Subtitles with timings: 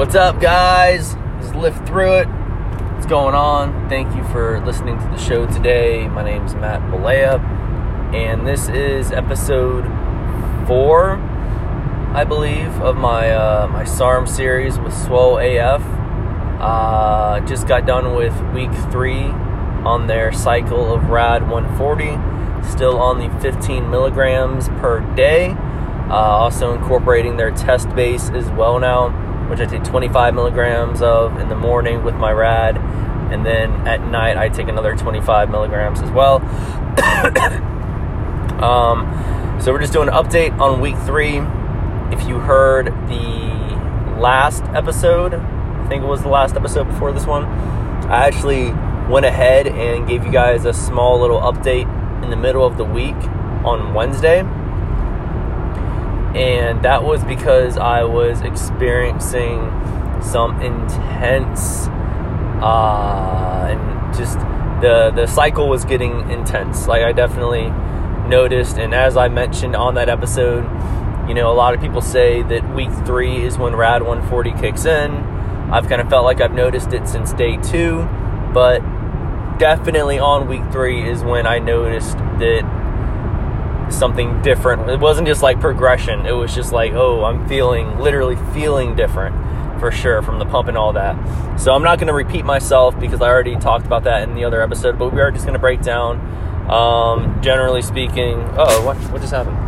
[0.00, 1.14] What's up, guys?
[1.42, 2.24] Just lift through it.
[2.24, 3.86] What's going on?
[3.90, 6.08] Thank you for listening to the show today.
[6.08, 7.38] My name is Matt Balea,
[8.14, 9.84] and this is episode
[10.66, 11.16] four,
[12.14, 15.82] I believe, of my uh, my SARM series with Swole AF.
[16.58, 19.24] Uh, just got done with week three
[19.84, 25.50] on their cycle of RAD 140, still on the 15 milligrams per day.
[26.08, 31.38] Uh, also incorporating their test base as well now, which I take 25 milligrams of
[31.40, 36.00] in the morning with my RAD, and then at night I take another 25 milligrams
[36.00, 36.36] as well.
[38.62, 41.38] um, so we're just doing an update on week three.
[42.16, 47.26] If you heard the last episode, I think it was the last episode before this
[47.26, 48.70] one, I actually
[49.10, 51.88] went ahead and gave you guys a small little update
[52.22, 53.16] in the middle of the week
[53.64, 54.42] on Wednesday.
[56.34, 59.60] And that was because I was experiencing
[60.22, 61.88] some intense
[62.62, 64.38] uh, and just
[64.80, 66.86] the the cycle was getting intense.
[66.86, 67.70] Like I definitely
[68.28, 70.64] noticed, and as I mentioned on that episode,
[71.28, 74.84] you know, a lot of people say that week three is when Rad 140 kicks
[74.84, 75.12] in.
[75.72, 78.02] I've kind of felt like I've noticed it since day two,
[78.52, 78.80] but
[79.58, 82.79] definitely on week three is when I noticed that
[84.00, 84.90] something different.
[84.90, 86.26] It wasn't just like progression.
[86.26, 89.36] It was just like, oh, I'm feeling, literally feeling different
[89.78, 91.14] for sure from the pump and all that.
[91.60, 94.44] So I'm not going to repeat myself because I already talked about that in the
[94.44, 96.18] other episode, but we are just going to break down,
[96.68, 98.42] um, generally speaking.
[98.56, 99.58] Oh, what, what just happened?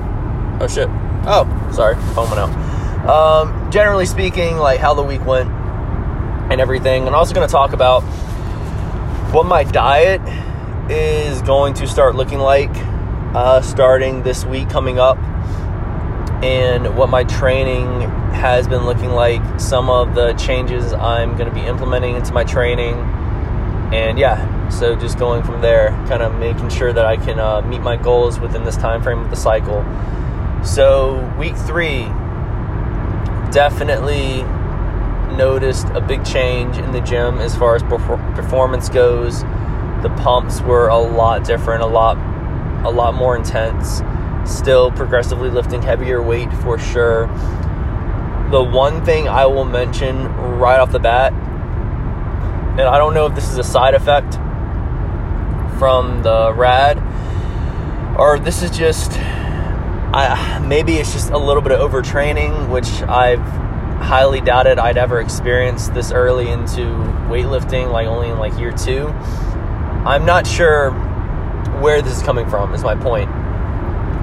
[0.61, 0.89] Oh, shit.
[1.25, 1.95] Oh, sorry.
[2.15, 3.09] Phone went out.
[3.09, 5.51] Um, generally speaking, like how the week went
[6.51, 7.07] and everything.
[7.07, 8.01] I'm also going to talk about
[9.33, 10.21] what my diet
[10.91, 12.75] is going to start looking like
[13.35, 15.19] uh, starting this week coming up
[16.43, 18.03] and what my training
[18.33, 22.45] has been looking like some of the changes i'm going to be implementing into my
[22.45, 22.95] training
[23.93, 27.61] and yeah so just going from there kind of making sure that i can uh,
[27.63, 29.85] meet my goals within this time frame of the cycle
[30.65, 32.05] so week three
[33.53, 34.43] definitely
[35.37, 39.43] noticed a big change in the gym as far as performance goes.
[40.03, 42.17] The pumps were a lot different, a lot
[42.85, 44.03] a lot more intense.
[44.45, 47.27] Still progressively lifting heavier weight for sure.
[48.51, 50.27] The one thing I will mention
[50.59, 54.35] right off the bat, and I don't know if this is a side effect
[55.79, 56.99] from the rad
[58.19, 59.13] or this is just
[60.15, 63.41] I maybe it's just a little bit of overtraining, which I've
[64.03, 66.83] highly doubted I'd ever experience this early into
[67.31, 69.09] weightlifting, like only in like year two.
[70.05, 70.91] I'm not sure
[71.83, 73.29] where this is coming from, is my point.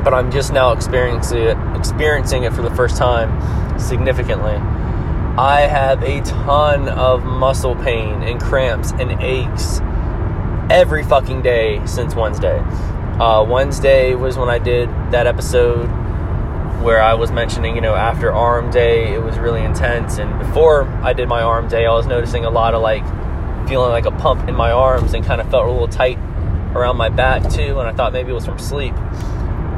[0.03, 4.55] But I'm just now experiencing it, experiencing it for the first time significantly.
[5.37, 9.81] I have a ton of muscle pain and cramps and aches
[10.69, 12.59] every fucking day since Wednesday.
[13.19, 15.87] Uh, Wednesday was when I did that episode
[16.81, 20.17] where I was mentioning, you know, after arm day, it was really intense.
[20.17, 23.03] And before I did my arm day, I was noticing a lot of like
[23.67, 26.17] feeling like a pump in my arms and kind of felt a little tight
[26.75, 27.79] around my back too.
[27.79, 28.93] And I thought maybe it was from sleep.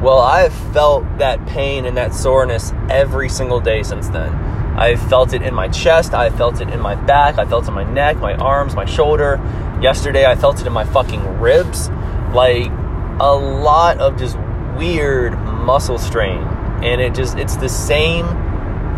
[0.02, 4.34] Well, I've felt that pain and that soreness every single day since then.
[4.78, 7.68] I've felt it in my chest, I felt it in my back, I felt it
[7.68, 9.40] in my neck, my arms, my shoulder.
[9.82, 11.90] Yesterday, I felt it in my fucking ribs.
[12.34, 12.72] Like
[13.20, 14.38] a lot of just
[14.78, 16.42] weird muscle strain
[16.82, 18.26] and it just it's the same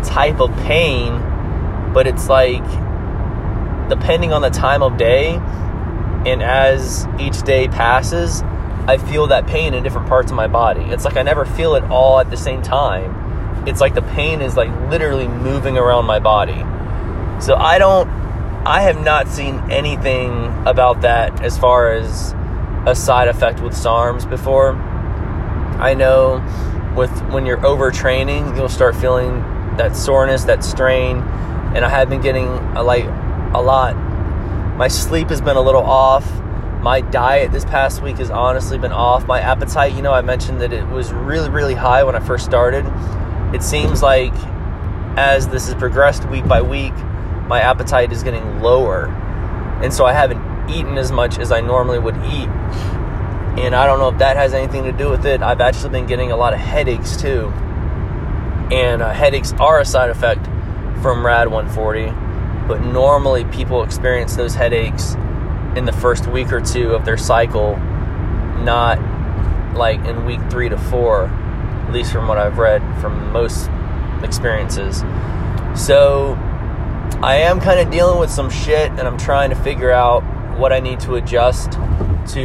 [0.02, 1.12] type of pain
[1.92, 2.64] but it's like
[3.90, 5.34] depending on the time of day
[6.26, 8.42] and as each day passes
[8.86, 10.82] i feel that pain in different parts of my body.
[10.82, 13.66] It's like i never feel it all at the same time.
[13.66, 16.60] It's like the pain is like literally moving around my body.
[17.40, 18.08] So i don't
[18.66, 22.34] i have not seen anything about that as far as
[22.86, 24.72] a side effect with SARMs before.
[24.72, 26.42] I know
[26.96, 29.40] with when you're overtraining, you'll start feeling
[29.76, 31.18] that soreness, that strain,
[31.74, 32.46] and I have been getting
[32.76, 33.96] a, like a lot.
[34.76, 36.30] My sleep has been a little off.
[36.80, 39.26] My diet this past week has honestly been off.
[39.26, 42.44] My appetite, you know, I mentioned that it was really, really high when I first
[42.44, 42.84] started.
[43.54, 44.34] It seems like
[45.16, 46.94] as this has progressed week by week,
[47.46, 49.06] my appetite is getting lower.
[49.82, 52.48] And so I haven't eaten as much as I normally would eat
[53.56, 55.40] and I don't know if that has anything to do with it.
[55.40, 57.52] I've actually been getting a lot of headaches too.
[58.72, 60.44] And uh, headaches are a side effect
[61.02, 62.06] from RAD 140,
[62.66, 65.14] but normally people experience those headaches
[65.76, 67.76] in the first week or two of their cycle,
[68.62, 68.98] not
[69.74, 73.68] like in week three to four, at least from what I've read from most
[74.22, 74.98] experiences.
[75.74, 76.34] So
[77.22, 80.22] I am kind of dealing with some shit and I'm trying to figure out
[80.58, 81.72] what I need to adjust
[82.28, 82.40] to,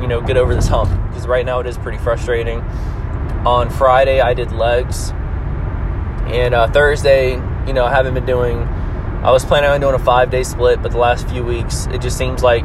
[0.00, 2.60] you know, get over this hump because right now it is pretty frustrating.
[3.44, 5.10] On Friday, I did legs,
[6.30, 7.32] and uh, Thursday,
[7.66, 8.68] you know, I haven't been doing.
[9.22, 12.00] I was planning on doing a five day split, but the last few weeks, it
[12.00, 12.64] just seems like,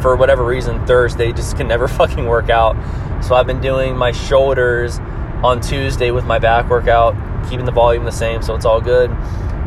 [0.00, 2.76] for whatever reason, Thursday just can never fucking work out.
[3.24, 5.00] So I've been doing my shoulders
[5.42, 7.16] on Tuesday with my back workout,
[7.50, 9.10] keeping the volume the same, so it's all good.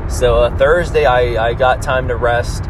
[0.08, 2.66] So uh, Thursday, I, I got time to rest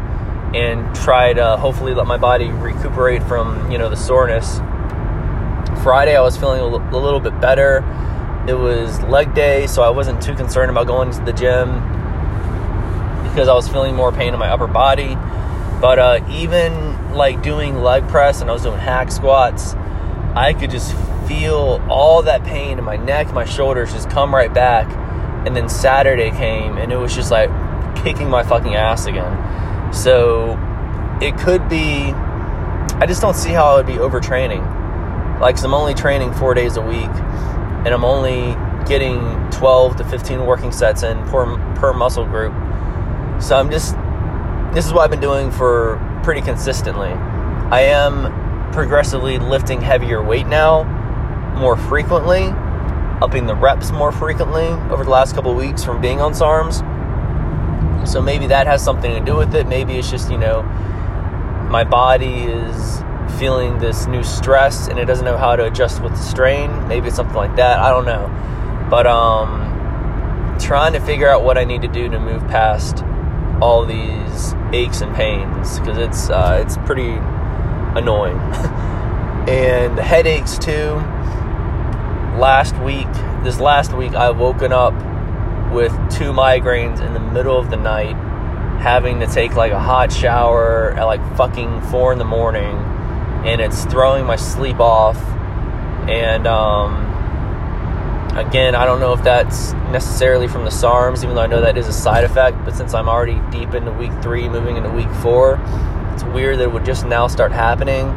[0.52, 4.58] and try to hopefully let my body recuperate from you know the soreness.
[5.84, 7.84] Friday, I was feeling a, l- a little bit better.
[8.48, 11.99] It was leg day, so I wasn't too concerned about going to the gym
[13.30, 15.16] because I was feeling more pain in my upper body.
[15.80, 19.74] But uh, even like doing leg press and I was doing hack squats,
[20.34, 20.94] I could just
[21.26, 24.88] feel all that pain in my neck, my shoulders just come right back.
[25.46, 27.50] And then Saturday came and it was just like
[27.96, 29.92] kicking my fucking ass again.
[29.94, 30.58] So
[31.22, 35.40] it could be, I just don't see how I would be overtraining.
[35.40, 38.54] Like, cause I'm only training four days a week and I'm only
[38.86, 42.52] getting 12 to 15 working sets in per, per muscle group.
[43.40, 43.96] So I'm just,
[44.74, 47.08] this is what I've been doing for pretty consistently.
[47.08, 50.84] I am progressively lifting heavier weight now
[51.56, 52.48] more frequently,
[53.22, 56.86] upping the reps more frequently over the last couple weeks from being on SARMs.
[58.06, 59.66] So maybe that has something to do with it.
[59.66, 60.62] Maybe it's just, you know,
[61.70, 63.02] my body is
[63.38, 66.88] feeling this new stress and it doesn't know how to adjust with the strain.
[66.88, 67.78] Maybe it's something like that.
[67.78, 68.28] I don't know.
[68.90, 69.68] But um
[70.58, 73.02] trying to figure out what I need to do to move past
[73.60, 77.12] all these aches and pains because it's uh, it's pretty
[77.98, 78.38] annoying.
[79.48, 80.94] and headaches too.
[82.38, 83.12] Last week,
[83.42, 84.94] this last week, I woken up
[85.72, 88.14] with two migraines in the middle of the night,
[88.80, 92.76] having to take like a hot shower at like fucking four in the morning,
[93.44, 95.18] and it's throwing my sleep off.
[96.08, 97.09] And um,
[98.34, 101.76] again, I don't know if that's necessarily from the SARMs, even though I know that
[101.76, 102.56] is a side effect.
[102.64, 105.60] But since I'm already deep into week three, moving into week four,
[106.12, 108.08] it's weird that it would just now start happening.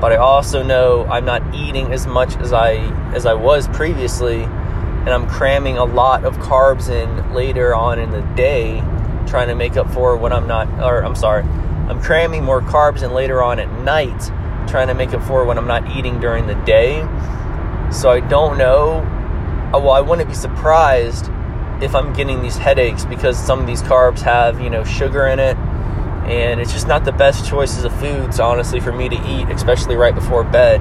[0.00, 2.74] But I also know I'm not eating as much as I
[3.14, 8.10] as I was previously, and I'm cramming a lot of carbs in later on in
[8.10, 8.80] the day,
[9.26, 10.68] trying to make up for when I'm not.
[10.82, 14.20] Or I'm sorry, I'm cramming more carbs in later on at night,
[14.68, 17.00] trying to make up for when I'm not eating during the day.
[17.92, 19.06] So I don't know
[19.74, 21.30] Oh, well, I wouldn't be surprised
[21.80, 25.38] if I'm getting these headaches because some of these carbs have, you know, sugar in
[25.38, 25.56] it.
[25.56, 29.96] And it's just not the best choices of foods, honestly, for me to eat, especially
[29.96, 30.80] right before bed.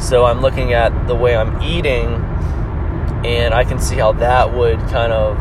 [0.00, 2.06] So I'm looking at the way I'm eating,
[3.24, 5.36] and I can see how that would kind of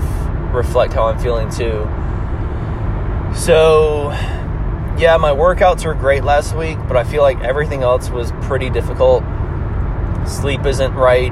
[0.54, 1.88] reflect how I'm feeling too.
[3.36, 4.10] So,
[4.98, 8.70] yeah, my workouts were great last week, but I feel like everything else was pretty
[8.72, 9.24] difficult.
[10.26, 11.32] Sleep isn't right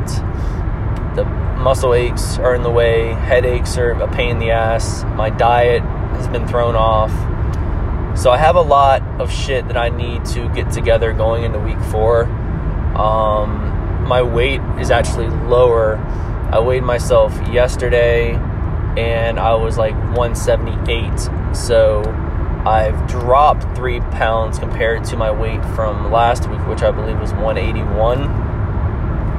[1.60, 5.82] muscle aches are in the way, headaches are a pain in the ass, my diet
[5.82, 7.12] has been thrown off.
[8.18, 11.60] So I have a lot of shit that I need to get together going into
[11.60, 12.24] week four.
[12.96, 15.98] Um, my weight is actually lower.
[16.52, 18.34] I weighed myself yesterday
[18.98, 21.56] and I was like 178.
[21.56, 22.02] So
[22.66, 27.34] I've dropped three pounds compared to my weight from last week, which I believe was
[27.34, 28.49] 181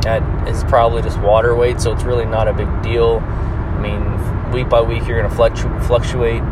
[0.02, 3.18] that is probably just water weight, so it's really not a big deal.
[3.18, 6.42] I mean, week by week, you're going to fluctu- fluctuate.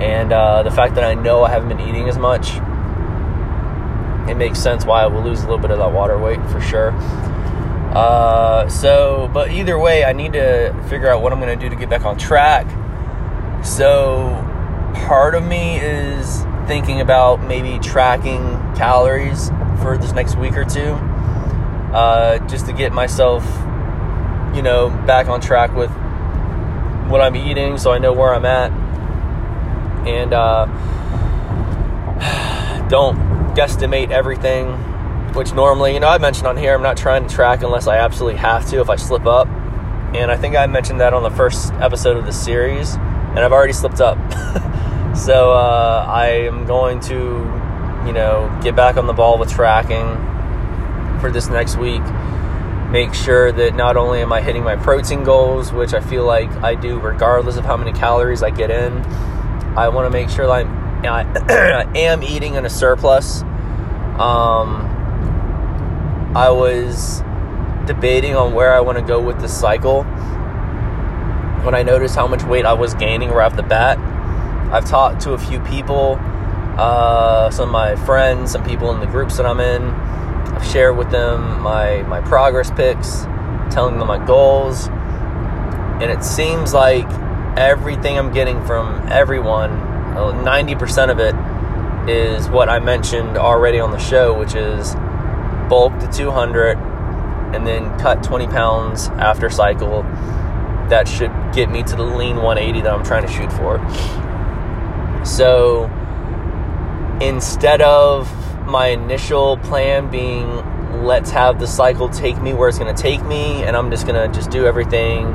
[0.00, 2.56] And uh, the fact that I know I haven't been eating as much,
[4.28, 6.60] it makes sense why I will lose a little bit of that water weight for
[6.60, 6.92] sure.
[7.92, 11.68] Uh, so, but either way, I need to figure out what I'm going to do
[11.68, 12.66] to get back on track.
[13.64, 14.30] So,
[15.06, 18.42] part of me is thinking about maybe tracking
[18.74, 19.48] calories
[19.82, 20.98] for this next week or two
[21.92, 23.44] uh, just to get myself,
[24.54, 25.90] you know, back on track with
[27.10, 28.70] what I'm eating so I know where I'm at.
[30.06, 30.66] And uh,
[32.88, 33.16] don't
[33.54, 34.72] guesstimate everything,
[35.34, 37.98] which normally, you know, I mentioned on here, I'm not trying to track unless I
[37.98, 39.48] absolutely have to if I slip up.
[40.14, 43.52] And I think I mentioned that on the first episode of the series, and I've
[43.52, 44.18] already slipped up.
[45.16, 47.14] so uh, I am going to,
[48.06, 50.06] you know, get back on the ball with tracking
[51.20, 52.02] for this next week.
[52.90, 56.50] Make sure that not only am I hitting my protein goals, which I feel like
[56.56, 59.04] I do regardless of how many calories I get in,
[59.76, 61.06] I want to make sure that I'm,
[61.48, 63.42] I am eating in a surplus.
[64.18, 64.86] Um,
[66.34, 67.22] I was
[67.86, 70.02] debating on where I want to go with this cycle.
[71.62, 73.98] When I noticed how much weight I was gaining right off the bat,
[74.72, 76.16] I've talked to a few people,
[76.78, 80.09] uh, some of my friends, some people in the groups that I'm in.
[80.52, 83.22] I've shared with them my my progress pics,
[83.72, 87.08] telling them my goals, and it seems like
[87.56, 89.70] everything I'm getting from everyone,
[90.16, 91.34] uh, 90% of it
[92.08, 94.94] is what I mentioned already on the show, which is
[95.68, 96.78] bulk to 200
[97.54, 100.02] and then cut 20 pounds after cycle.
[100.88, 103.78] That should get me to the lean 180 that I'm trying to shoot for.
[105.24, 105.84] So
[107.20, 108.28] instead of
[108.66, 113.22] my initial plan being let's have the cycle take me where it's going to take
[113.24, 115.26] me and I'm just going to just do everything,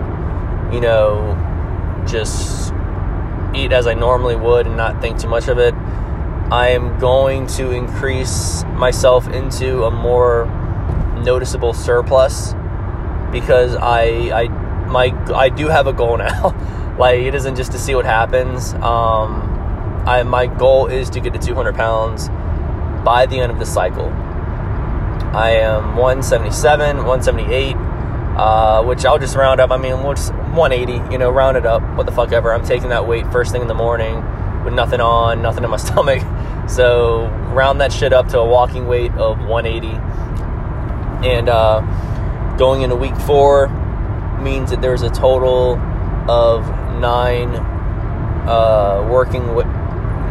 [0.72, 2.74] you know, just
[3.56, 5.74] eat as I normally would and not think too much of it.
[6.52, 10.46] I am going to increase myself into a more
[11.24, 12.54] noticeable surplus
[13.32, 14.48] because I I
[14.88, 16.96] my I do have a goal now.
[17.00, 18.74] like it isn't just to see what happens.
[18.76, 22.30] Um, I my goal is to get to 200 pounds
[23.06, 24.08] by the end of the cycle.
[25.34, 29.72] I am 177, 178, uh, which I'll just round up.
[29.72, 31.82] I mean, just 180, you know, round it up.
[31.96, 32.52] What the fuck ever.
[32.52, 34.16] I'm taking that weight first thing in the morning
[34.66, 36.22] with nothing on, nothing in my stomach.
[36.68, 39.88] So round that shit up to a walking weight of 180.
[41.30, 41.82] And uh,
[42.58, 43.68] going into week four
[44.42, 45.78] means that there's a total
[46.30, 46.68] of
[47.00, 47.56] nine
[48.48, 49.68] uh, working with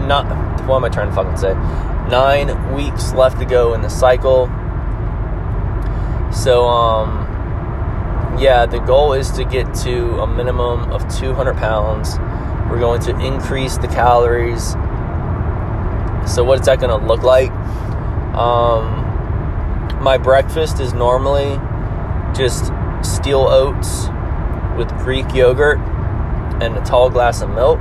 [0.07, 0.27] not
[0.67, 1.94] what am I trying to fucking say?
[2.11, 4.47] Nine weeks left to go in the cycle.
[6.33, 7.25] So um
[8.39, 12.19] yeah, the goal is to get to a minimum of 200 pounds.
[12.69, 14.73] We're going to increase the calories.
[16.27, 17.53] So, what's that going to look like?
[18.35, 19.03] Um,
[20.03, 21.61] my breakfast is normally
[22.35, 24.09] just steel oats
[24.77, 25.79] with Greek yogurt
[26.61, 27.81] and a tall glass of milk.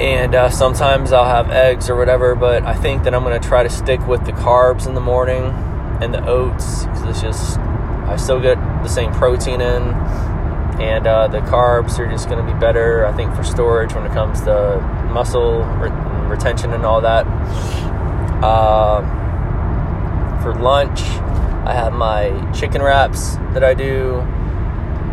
[0.00, 3.62] And uh, sometimes I'll have eggs or whatever, but I think that I'm to try
[3.62, 5.44] to stick with the carbs in the morning
[6.02, 9.82] and the oats because it's just I still get the same protein in,
[10.80, 14.12] and uh, the carbs are just to be better, I think, for storage when it
[14.12, 15.90] comes to muscle re-
[16.28, 17.26] retention and all that.
[18.44, 19.00] Uh,
[20.42, 24.20] for lunch, I have my chicken wraps that I do.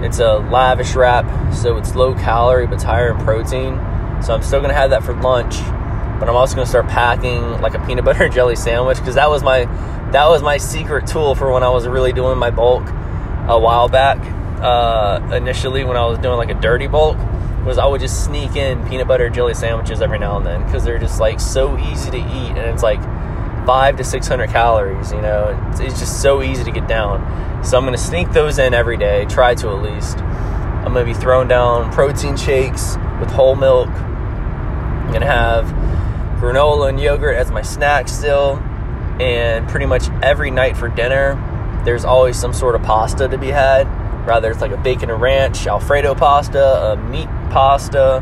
[0.01, 3.79] It's a lavash wrap, so it's low calorie but it's higher in protein.
[4.23, 5.57] So I'm still gonna have that for lunch,
[6.19, 9.29] but I'm also gonna start packing like a peanut butter and jelly sandwich because that
[9.29, 9.65] was my
[10.11, 12.87] that was my secret tool for when I was really doing my bulk
[13.47, 14.19] a while back.
[14.61, 17.17] Uh, initially, when I was doing like a dirty bulk,
[17.65, 20.83] was I would just sneak in peanut butter jelly sandwiches every now and then because
[20.83, 23.01] they're just like so easy to eat and it's like
[23.65, 25.11] five to six hundred calories.
[25.11, 27.63] You know, it's, it's just so easy to get down.
[27.63, 29.25] So I'm gonna sneak those in every day.
[29.25, 30.17] Try to at least.
[30.19, 33.82] I'm gonna be throwing down protein shakes with whole milk.
[35.13, 35.67] Gonna have
[36.41, 38.55] granola and yogurt as my snack still.
[39.19, 41.39] And pretty much every night for dinner
[41.85, 43.87] there's always some sort of pasta to be had.
[44.25, 48.21] Rather it's like a bacon and ranch alfredo pasta a meat pasta.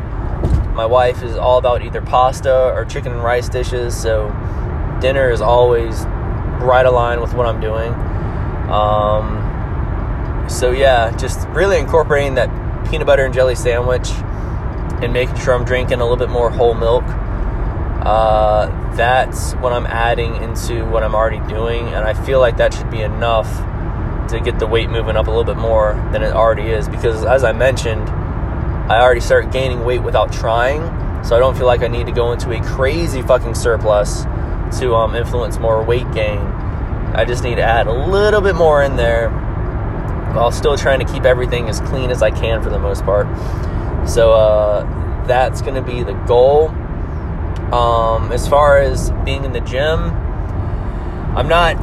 [0.74, 4.28] My wife is all about either pasta or chicken and rice dishes so
[5.00, 6.04] dinner is always
[6.60, 7.94] right aligned with what i'm doing.
[8.70, 12.50] Um, so yeah just really incorporating that
[12.90, 14.10] peanut butter and jelly sandwich
[15.02, 17.04] and making sure i'm drinking a little bit more whole milk
[18.02, 18.66] uh,
[18.96, 22.90] that's what I'm adding into what I'm already doing, and I feel like that should
[22.90, 23.48] be enough
[24.28, 26.88] to get the weight moving up a little bit more than it already is.
[26.88, 28.08] Because as I mentioned,
[28.90, 30.82] I already start gaining weight without trying,
[31.24, 34.24] so I don't feel like I need to go into a crazy fucking surplus
[34.80, 36.40] to um, influence more weight gain.
[37.14, 39.30] I just need to add a little bit more in there
[40.34, 43.28] while still trying to keep everything as clean as I can for the most part.
[44.06, 46.74] So uh, that's going to be the goal
[47.72, 50.10] um, as far as being in the gym,
[51.34, 51.76] I'm not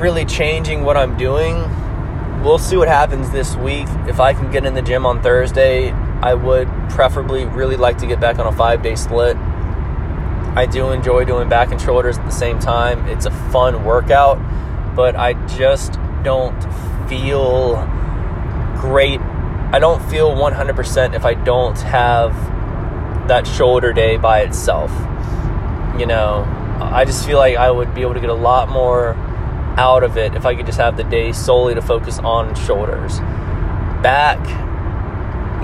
[0.00, 1.64] really changing what I'm doing.
[2.44, 3.88] We'll see what happens this week.
[4.06, 8.06] If I can get in the gym on Thursday, I would preferably really like to
[8.06, 9.36] get back on a five day split.
[9.36, 13.06] I do enjoy doing back and shoulders at the same time.
[13.08, 14.38] It's a fun workout,
[14.94, 16.58] but I just don't
[17.08, 17.84] feel
[18.76, 19.20] great.
[19.72, 22.34] I don't feel 100% if I don't have
[23.28, 24.90] that shoulder day by itself
[25.98, 26.44] you know,
[26.80, 29.14] I just feel like I would be able to get a lot more
[29.78, 33.18] out of it if I could just have the day solely to focus on shoulders.
[34.02, 34.38] Back,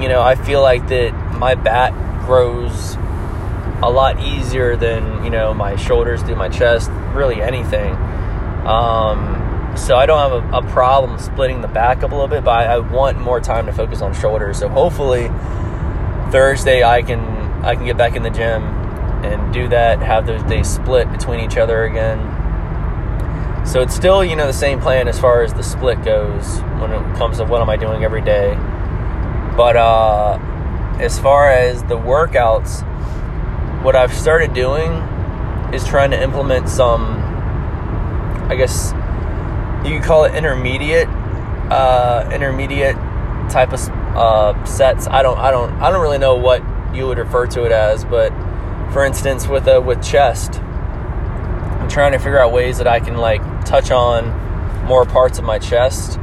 [0.01, 1.93] you know, I feel like that my back
[2.25, 2.97] grows
[3.83, 7.95] a lot easier than, you know, my shoulders do my chest, really anything.
[8.65, 9.42] Um,
[9.77, 12.51] so I don't have a, a, problem splitting the back up a little bit, but
[12.51, 14.59] I, I want more time to focus on shoulders.
[14.59, 15.29] So hopefully
[16.31, 17.21] Thursday I can
[17.65, 18.63] I can get back in the gym
[19.25, 22.41] and do that, have those days split between each other again.
[23.67, 26.93] So it's still, you know, the same plan as far as the split goes when
[26.93, 28.55] it comes to what am I doing every day.
[29.57, 30.39] But uh
[31.01, 32.83] as far as the workouts,
[33.83, 34.93] what I've started doing
[35.73, 37.21] is trying to implement some
[38.49, 38.93] I guess
[39.85, 42.97] you could call it intermediate uh intermediate
[43.51, 43.81] type of
[44.17, 45.07] uh, sets.
[45.07, 46.63] I don't, I don't, I don't really know what
[46.95, 48.31] you would refer to it as, but
[48.93, 53.17] for instance, with a with chest, I'm trying to figure out ways that I can
[53.17, 54.41] like touch on
[54.87, 56.19] more parts of my chest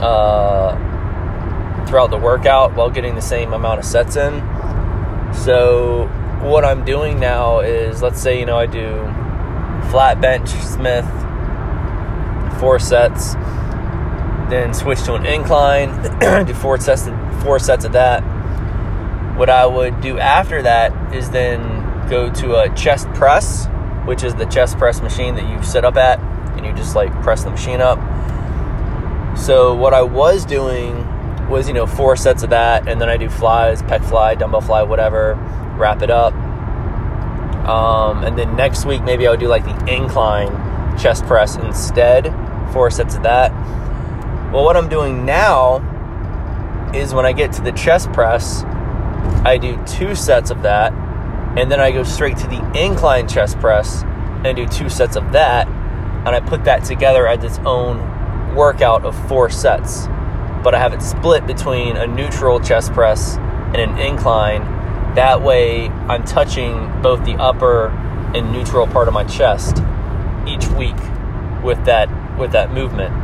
[0.00, 0.76] uh,
[1.86, 4.40] throughout the workout while getting the same amount of sets in.
[5.34, 6.06] So
[6.42, 8.96] what I'm doing now is, let's say you know I do
[9.90, 11.06] flat bench Smith
[12.60, 13.34] four sets
[14.50, 15.90] then switch to an incline,
[16.46, 17.08] do four sets,
[17.42, 18.20] four sets of that.
[19.36, 23.68] What I would do after that is then go to a chest press,
[24.04, 26.18] which is the chest press machine that you sit up at,
[26.56, 27.98] and you just like press the machine up.
[29.38, 31.06] So what I was doing
[31.48, 34.60] was you know four sets of that, and then I do flies, pec fly, dumbbell
[34.60, 35.34] fly, whatever,
[35.78, 36.34] wrap it up.
[37.66, 40.50] Um, and then next week maybe I would do like the incline
[40.98, 42.26] chest press instead,
[42.72, 43.52] four sets of that
[44.52, 45.76] well, what I'm doing now
[46.92, 48.64] is when I get to the chest press,
[49.44, 50.92] I do two sets of that,
[51.56, 54.02] and then I go straight to the incline chest press
[54.44, 59.04] and do two sets of that, and I put that together as its own workout
[59.04, 60.08] of four sets.
[60.64, 64.62] But I have it split between a neutral chest press and an incline.
[65.14, 67.90] That way, I'm touching both the upper
[68.34, 69.76] and neutral part of my chest
[70.44, 70.98] each week
[71.62, 72.08] with that
[72.40, 73.14] with that movement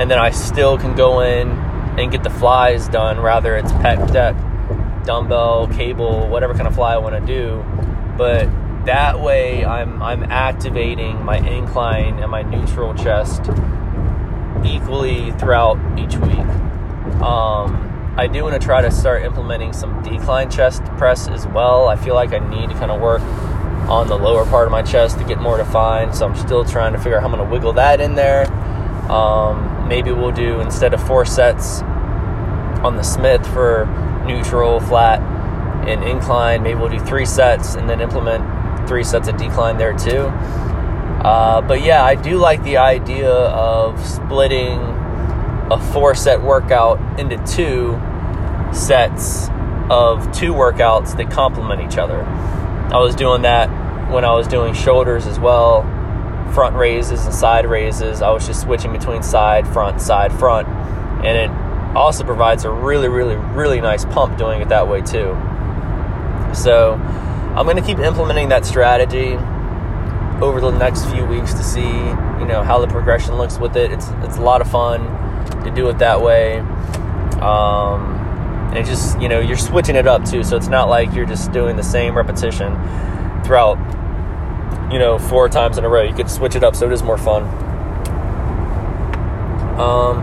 [0.00, 1.50] and then I still can go in
[1.98, 3.20] and get the flies done.
[3.20, 4.34] Rather, it's pec deck,
[5.04, 7.62] dumbbell, cable, whatever kind of fly I want to do.
[8.16, 8.48] But
[8.86, 13.42] that way, I'm I'm activating my incline and my neutral chest
[14.64, 16.38] equally throughout each week.
[17.20, 21.88] Um, I do want to try to start implementing some decline chest press as well.
[21.88, 23.20] I feel like I need to kind of work
[23.90, 26.14] on the lower part of my chest to get more defined.
[26.14, 28.50] So I'm still trying to figure out how I'm going to wiggle that in there.
[29.10, 31.82] Um, maybe we'll do instead of four sets
[32.82, 33.86] on the Smith for
[34.26, 35.20] neutral, flat,
[35.88, 39.96] and incline, maybe we'll do three sets and then implement three sets of decline there
[39.96, 40.26] too.
[41.24, 44.78] Uh, but yeah, I do like the idea of splitting
[45.70, 48.00] a four set workout into two
[48.72, 49.48] sets
[49.90, 52.22] of two workouts that complement each other.
[52.22, 53.68] I was doing that
[54.10, 55.82] when I was doing shoulders as well
[56.52, 58.22] front raises and side raises.
[58.22, 60.68] I was just switching between side, front, side, front.
[61.24, 65.36] And it also provides a really, really, really nice pump doing it that way too.
[66.54, 66.94] So
[67.56, 69.34] I'm going to keep implementing that strategy
[70.42, 73.92] over the next few weeks to see, you know, how the progression looks with it.
[73.92, 75.00] It's it's a lot of fun
[75.64, 76.58] to do it that way.
[77.40, 78.16] Um,
[78.74, 80.42] and just, you know, you're switching it up too.
[80.42, 82.72] So it's not like you're just doing the same repetition
[83.44, 83.78] throughout
[84.90, 86.02] you know, four times in a row.
[86.02, 87.44] You could switch it up so it is more fun.
[89.78, 90.18] Um,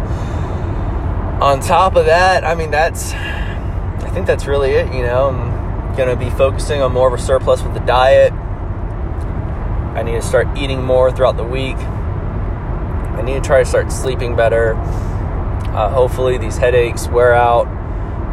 [1.41, 4.93] on top of that, I mean, that's, I think that's really it.
[4.93, 8.33] You know, I'm going to be focusing on more of a surplus with the diet.
[8.33, 11.77] I need to start eating more throughout the week.
[11.77, 14.75] I need to try to start sleeping better.
[14.75, 17.67] Uh, hopefully, these headaches wear out.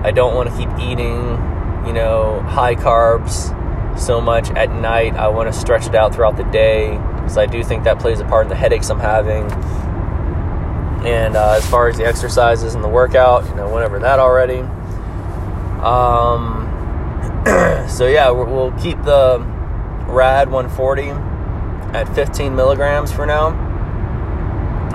[0.05, 1.16] I don't want to keep eating,
[1.87, 3.55] you know, high carbs
[3.96, 5.14] so much at night.
[5.14, 8.20] I want to stretch it out throughout the day because I do think that plays
[8.20, 9.50] a part in the headaches I'm having.
[11.07, 14.61] And uh, as far as the exercises and the workout, you know, whenever that already.
[15.83, 16.64] Um,
[17.88, 19.38] so yeah, we'll keep the
[20.09, 21.11] RAD 140
[21.96, 23.48] at 15 milligrams for now.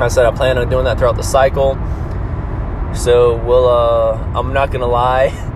[0.02, 1.78] I said I plan on doing that throughout the cycle.
[2.96, 3.68] So we'll.
[3.68, 5.28] Uh, I'm not gonna lie.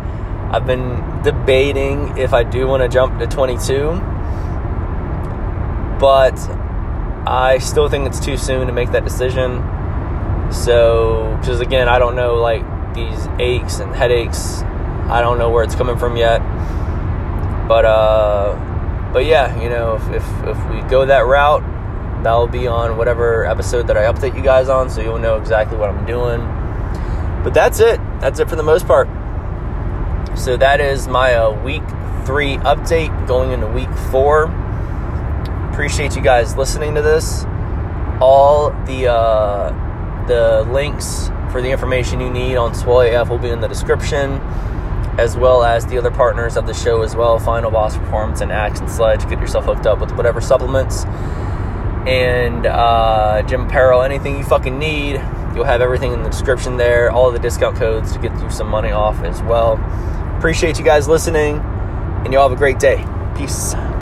[0.53, 3.93] I've been debating if I do want to jump to 22,
[5.99, 6.37] but
[7.27, 9.63] I still think it's too soon to make that decision.
[10.51, 12.63] So, because again, I don't know like
[12.93, 14.61] these aches and headaches.
[15.09, 16.37] I don't know where it's coming from yet.
[17.67, 21.63] But uh, but yeah, you know, if if, if we go that route,
[22.23, 25.79] that'll be on whatever episode that I update you guys on, so you'll know exactly
[25.79, 26.41] what I'm doing.
[27.43, 27.99] But that's it.
[28.19, 29.07] That's it for the most part.
[30.35, 31.83] So that is my uh, week
[32.25, 34.45] three update going into week four.
[35.71, 37.45] Appreciate you guys listening to this.
[38.19, 43.49] All the uh, the links for the information you need on Swole AF will be
[43.49, 44.41] in the description.
[45.17, 48.51] as well as the other partners of the show as well Final Boss Performance and
[48.51, 49.21] Action Sledge.
[49.29, 51.05] Get yourself hooked up with whatever supplements
[52.07, 55.21] and uh, gym apparel, anything you fucking need.
[55.55, 58.67] You'll have everything in the description there, all the discount codes to get you some
[58.67, 59.77] money off as well.
[60.43, 63.01] Appreciate you guys listening, and y'all have a great day.
[63.33, 63.75] Peace.